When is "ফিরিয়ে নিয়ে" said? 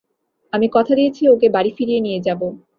1.77-2.19